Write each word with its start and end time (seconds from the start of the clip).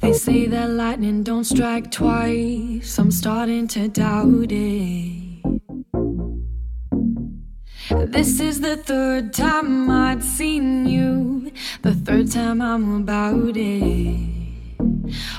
They 0.00 0.12
say 0.12 0.46
that 0.46 0.70
lightning 0.70 1.22
don't 1.22 1.44
strike 1.44 1.90
twice. 1.90 2.98
I'm 2.98 3.10
starting 3.10 3.66
to 3.68 3.88
doubt 3.88 4.52
it. 4.52 5.34
This 8.06 8.40
is 8.40 8.60
the 8.60 8.76
third 8.76 9.32
time 9.32 9.90
I'd 9.90 10.22
seen 10.22 10.86
you, 10.86 11.52
the 11.82 11.94
third 11.94 12.30
time 12.30 12.60
I'm 12.60 13.02
about 13.02 13.56
it. 13.56 14.34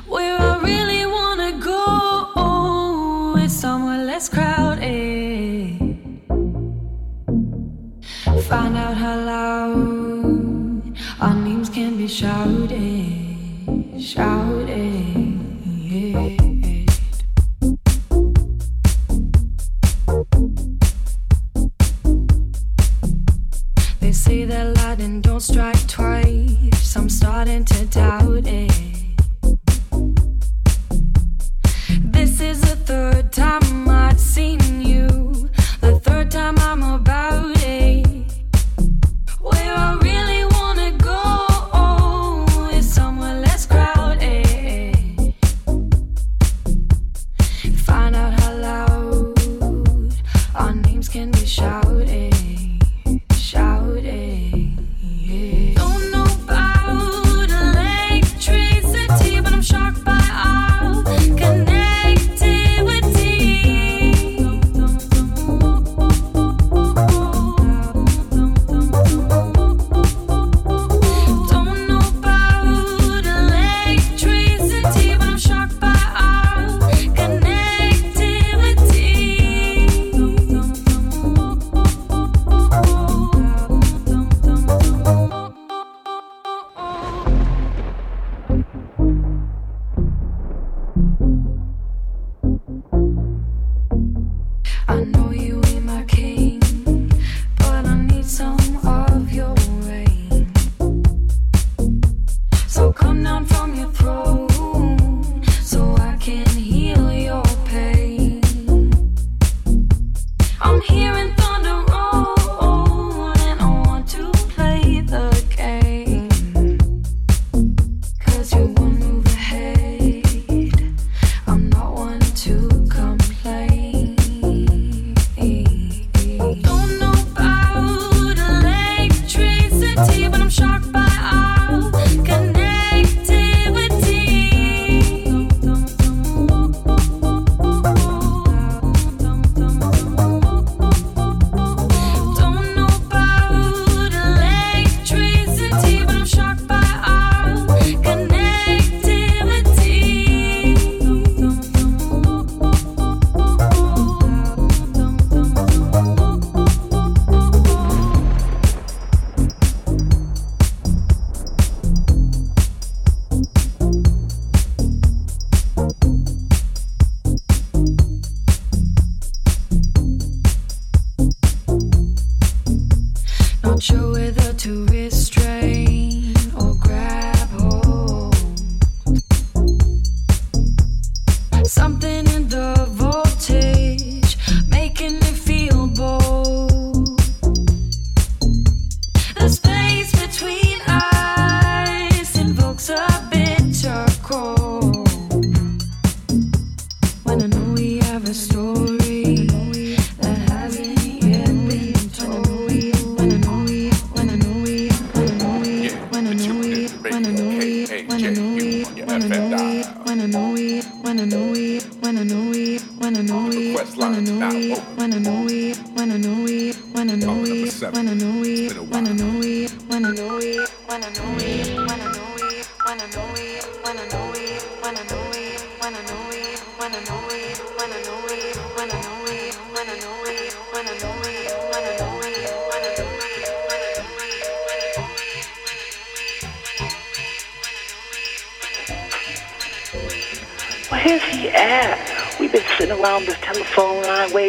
Where 0.08 0.40
I 0.40 0.62
really 0.62 1.06
wanna 1.06 1.60
go 1.60 3.36
is 3.38 3.52
somewhere 3.58 4.04
less 4.06 4.30
crowded. 4.30 5.80
Find 8.50 8.78
out 8.78 8.96
how 8.98 9.18
loud 9.26 10.98
our 11.20 11.34
names 11.34 11.70
can 11.70 11.98
be 11.98 12.08
shouted 12.08 13.15
shouting. 14.06 15.15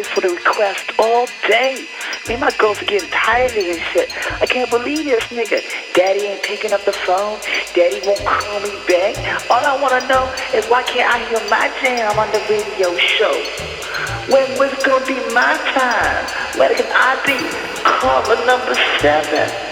For 0.05 0.21
the 0.21 0.31
request 0.31 0.93
all 0.99 1.27
day. 1.49 1.87
Me 2.29 2.35
and 2.35 2.41
my 2.41 2.51
girls 2.59 2.83
are 2.83 2.85
getting 2.85 3.09
tired 3.11 3.51
of 3.51 3.57
this 3.57 3.79
shit. 3.93 4.11
I 4.41 4.47
can't 4.47 4.71
believe 4.71 5.05
this 5.05 5.25
nigga. 5.25 5.63
Daddy 5.95 6.21
ain't 6.21 6.43
picking 6.43 6.73
up 6.73 6.85
the 6.85 6.93
phone. 6.93 7.39
Daddy 7.75 8.01
won't 8.05 8.21
call 8.25 8.61
me 8.61 8.71
back. 8.89 9.17
All 9.51 9.65
I 9.65 9.81
want 9.81 10.01
to 10.01 10.09
know 10.09 10.33
is 10.55 10.67
why 10.67 10.83
can't 10.83 11.09
I 11.09 11.19
hear 11.29 11.41
my 11.49 11.71
jam 11.81 12.19
on 12.19 12.31
the 12.33 12.43
radio 12.49 12.97
show? 12.97 13.33
When 14.33 14.47
was 14.59 14.73
it 14.73 14.85
gonna 14.85 15.07
be 15.07 15.17
my 15.33 15.57
time? 15.73 16.27
When 16.59 16.75
can 16.75 16.91
I 16.93 17.17
be 17.25 17.39
caller 17.85 18.45
number 18.45 18.75
seven? 19.01 19.66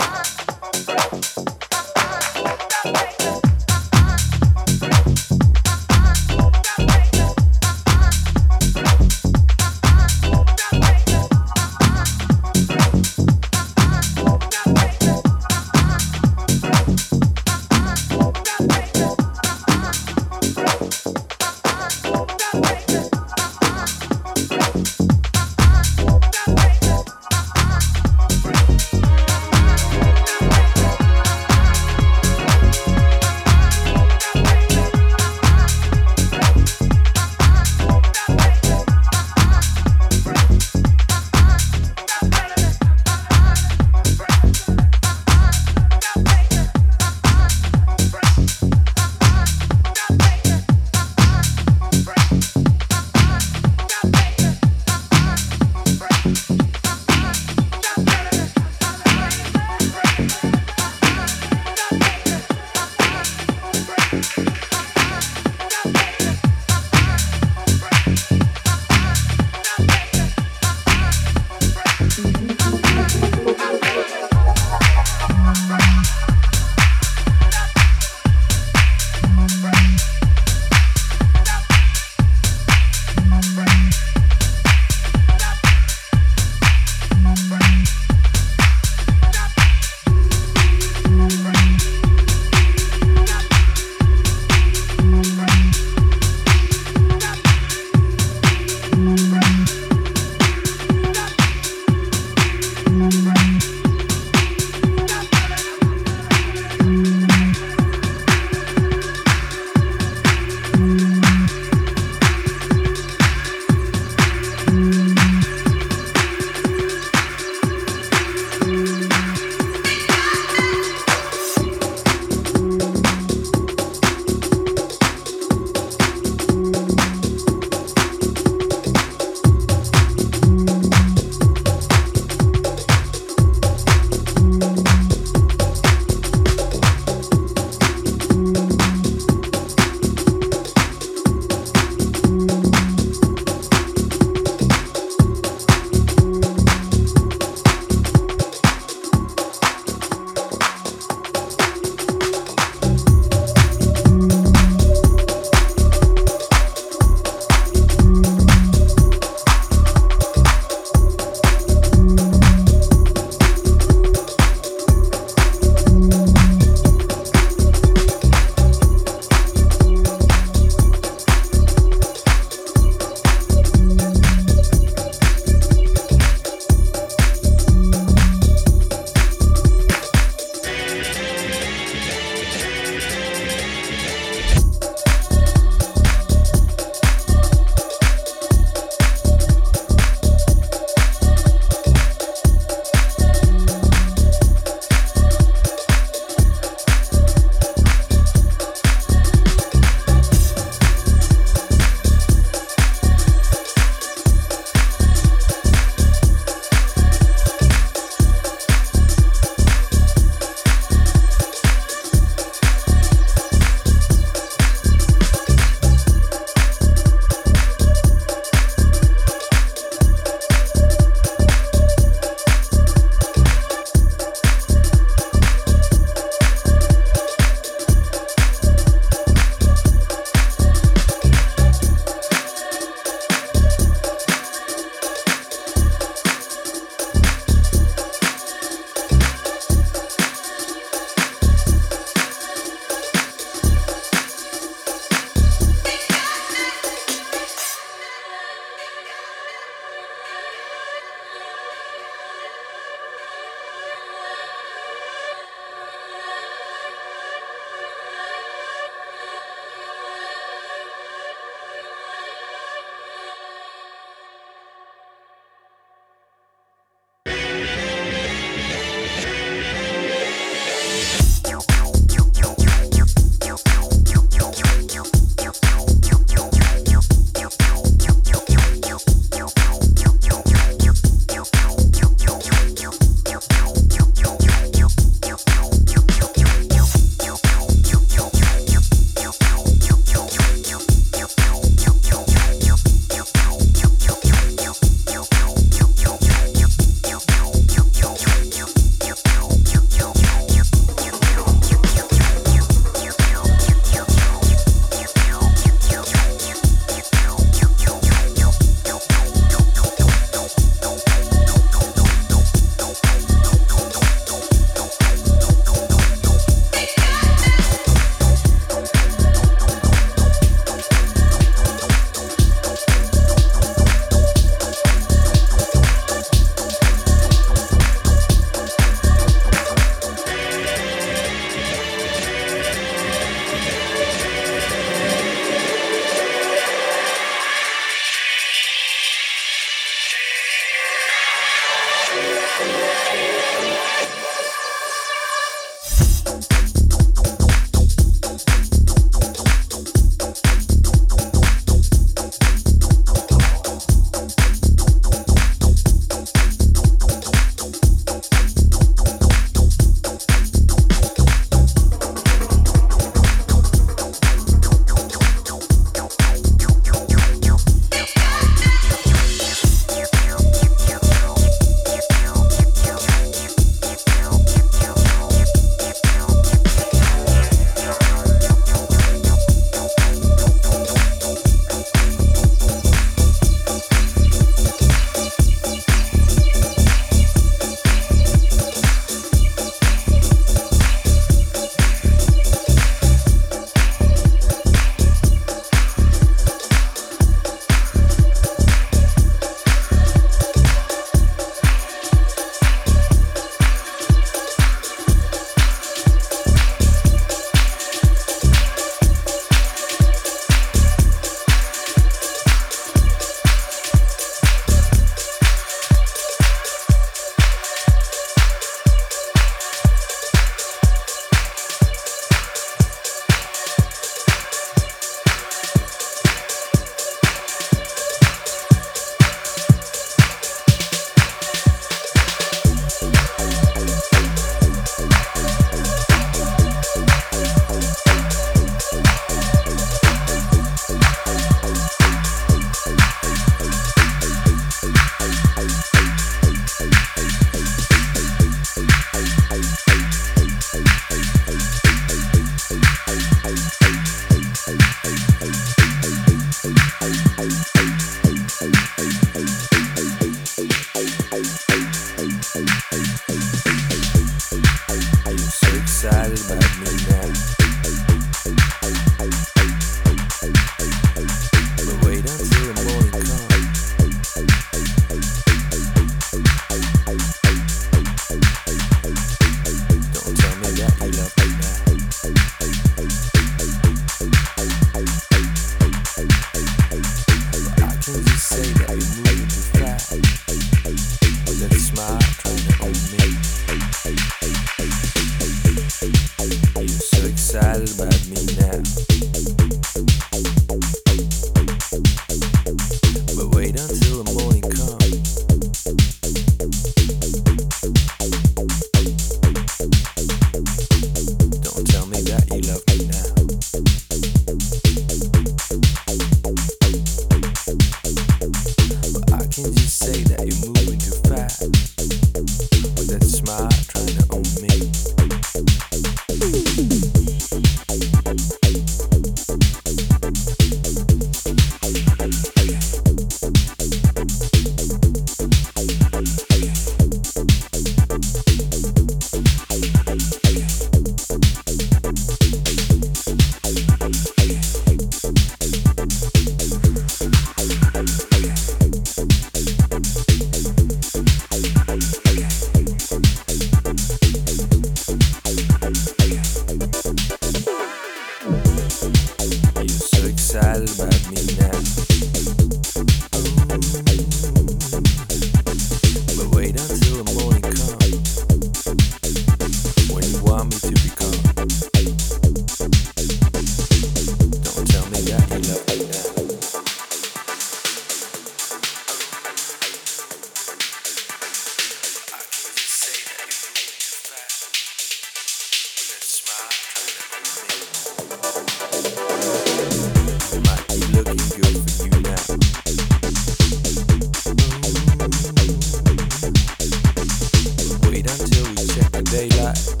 Excited 599.33 599.93
about 599.93 600.00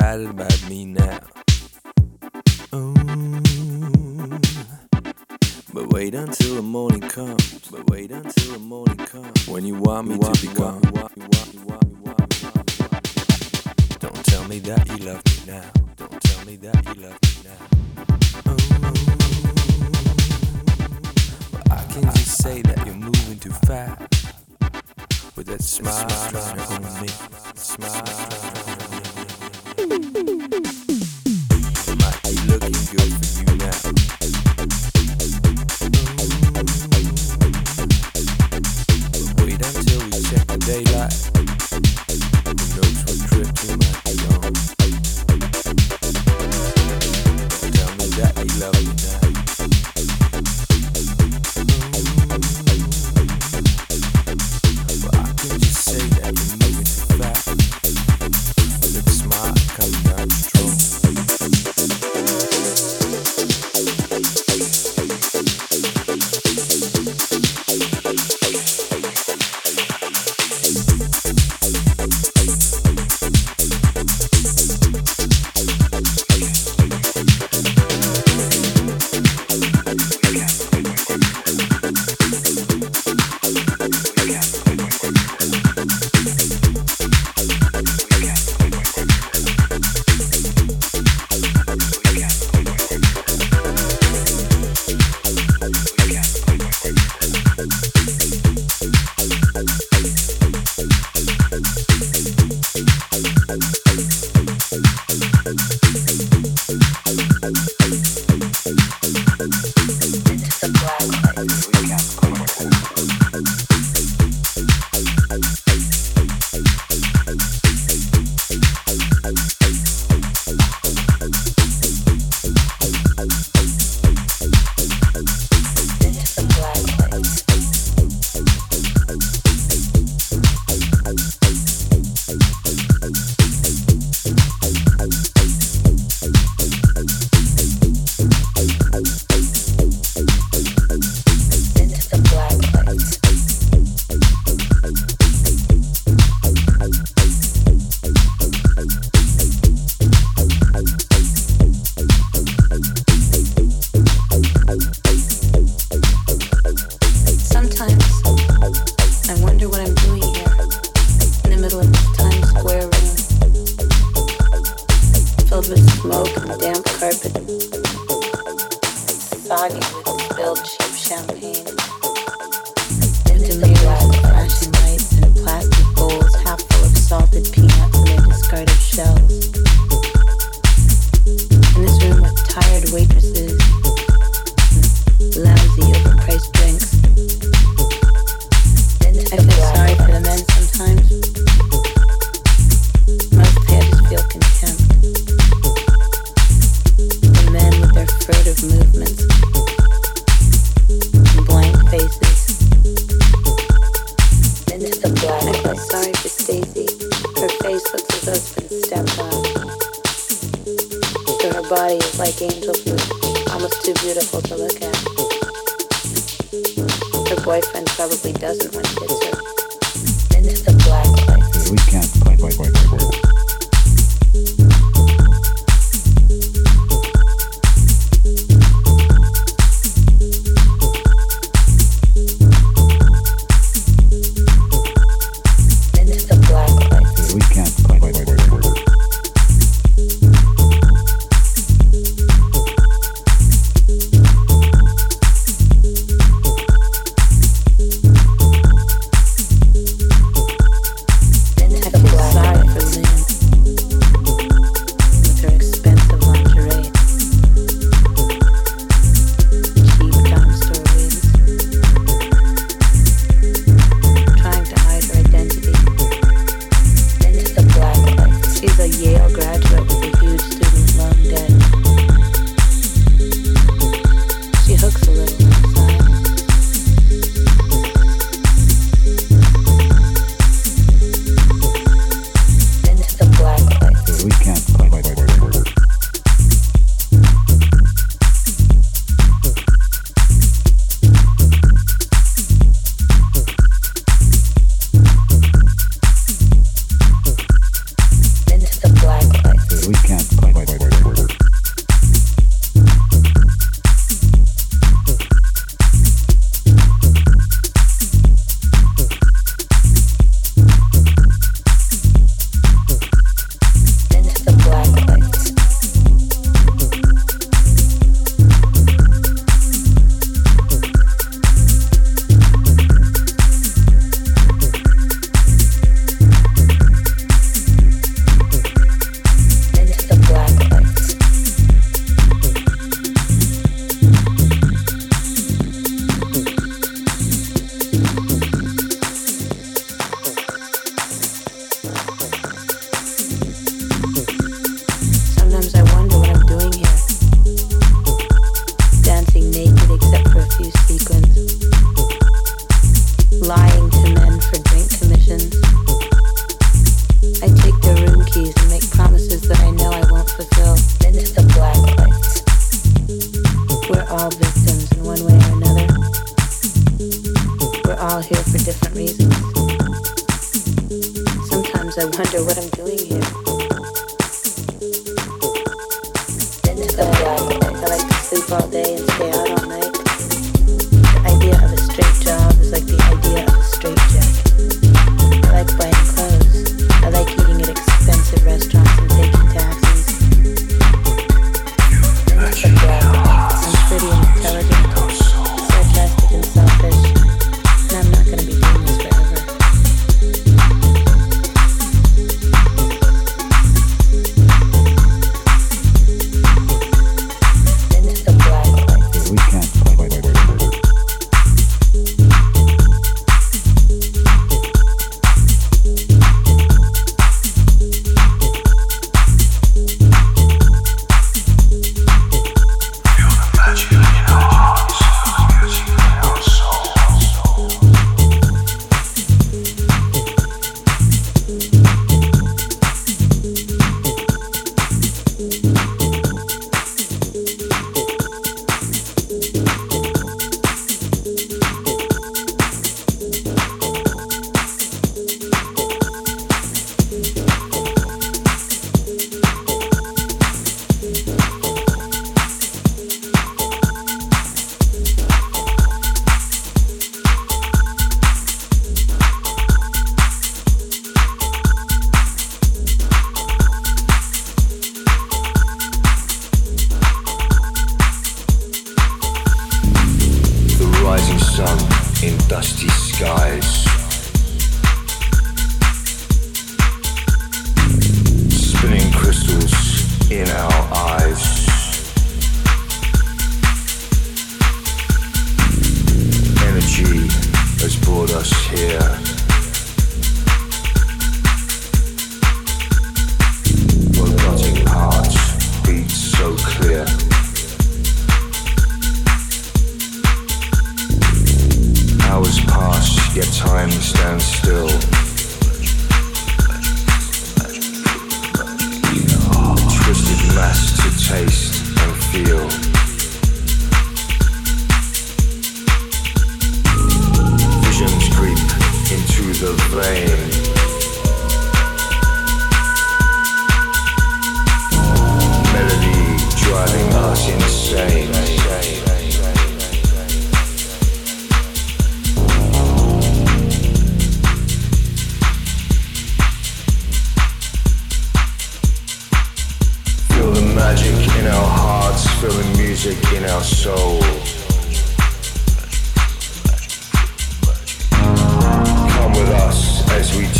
me 0.00 0.53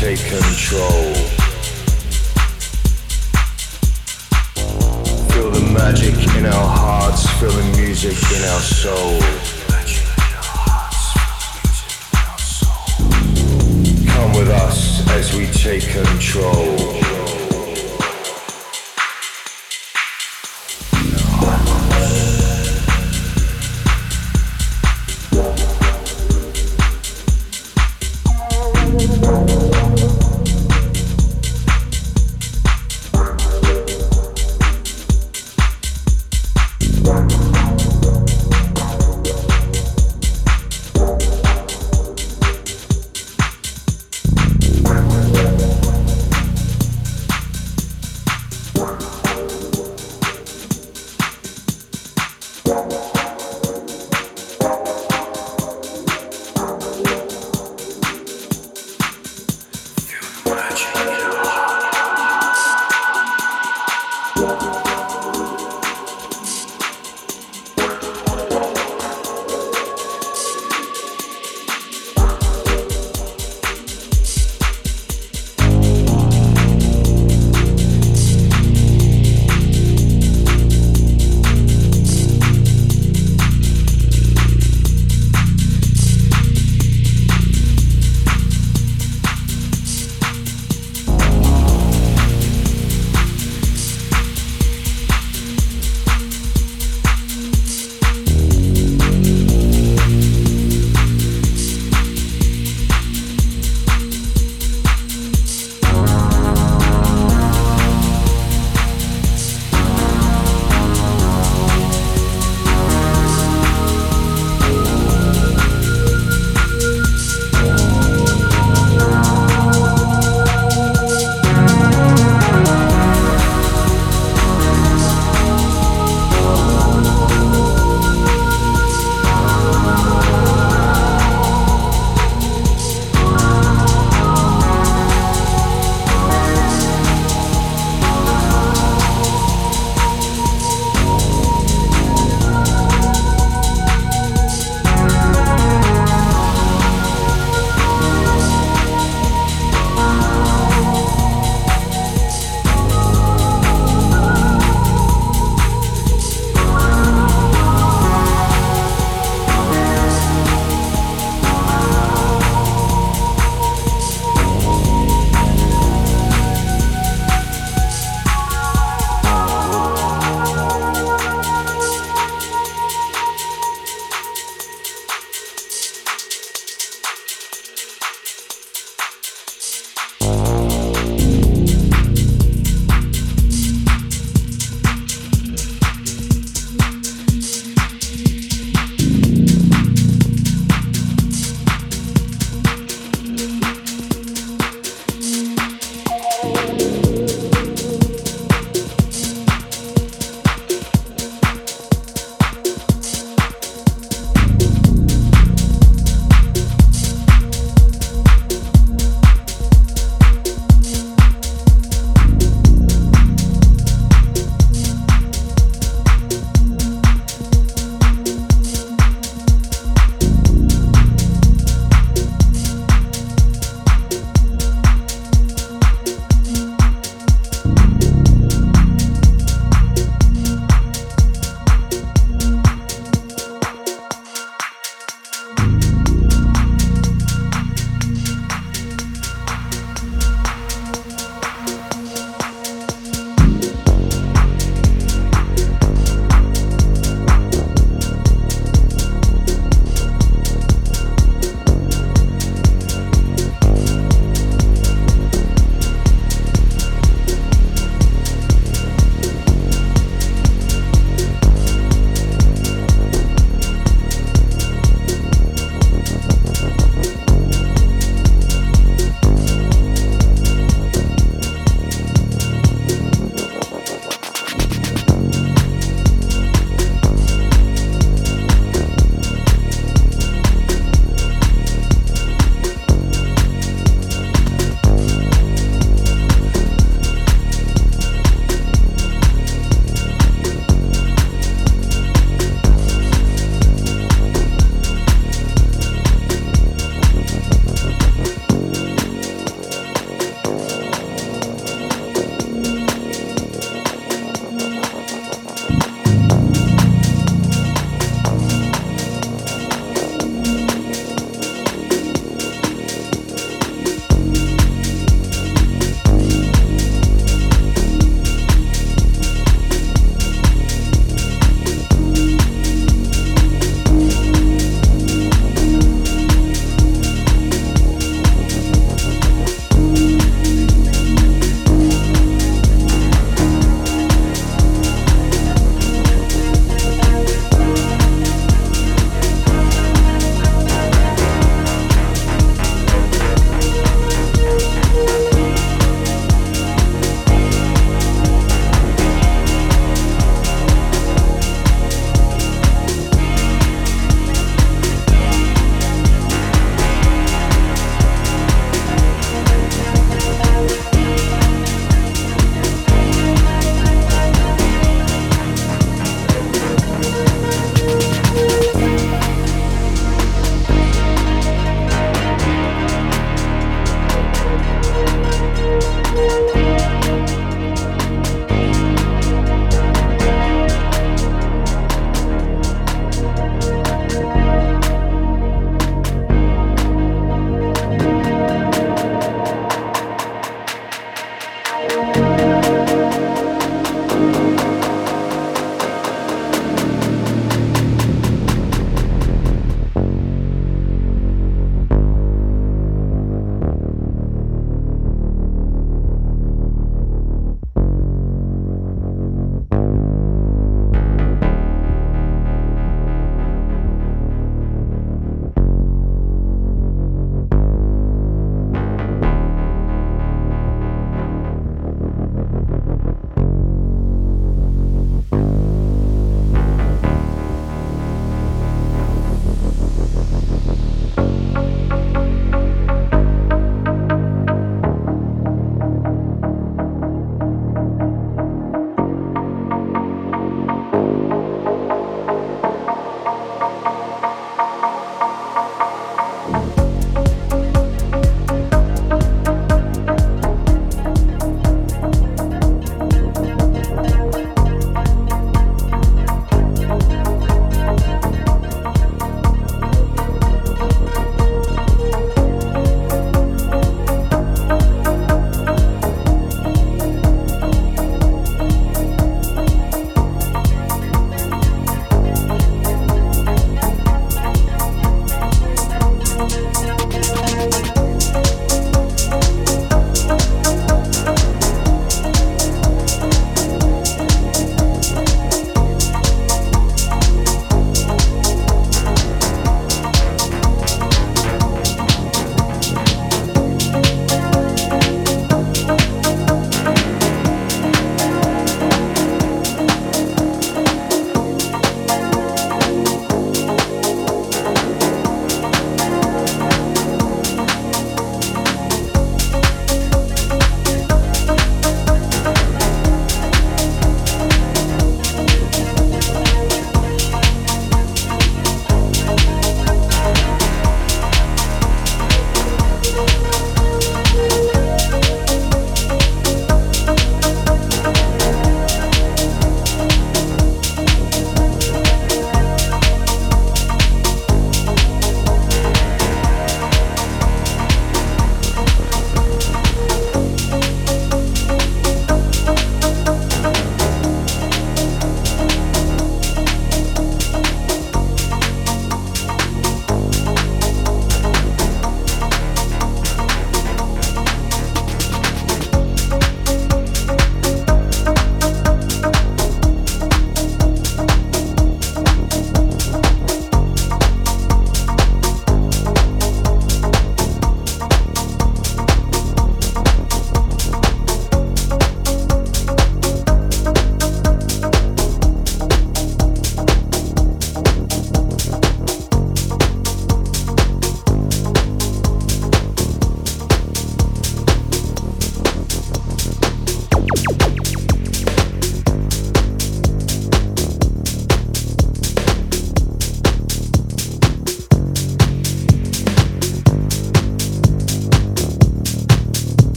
take 0.00 0.18
control. 0.20 1.12
Feel 5.28 5.50
the 5.50 5.70
magic 5.74 6.14
in 6.38 6.46
our 6.46 6.68
hearts, 6.68 7.28
feel 7.38 7.50
the 7.50 7.76
music 7.76 8.16
in 8.32 8.42
our 8.48 8.60
soul. 8.60 9.20
Come 14.14 14.32
with 14.32 14.48
us 14.48 15.06
as 15.10 15.36
we 15.36 15.44
take 15.48 15.86
control. 15.90 17.19